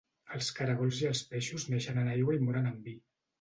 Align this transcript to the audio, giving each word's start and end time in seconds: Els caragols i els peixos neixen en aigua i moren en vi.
Els 0.35 0.47
caragols 0.59 1.01
i 1.01 1.07
els 1.09 1.21
peixos 1.33 1.67
neixen 1.75 2.01
en 2.05 2.11
aigua 2.15 2.37
i 2.39 2.41
moren 2.47 2.73
en 2.73 2.83
vi. 2.89 2.97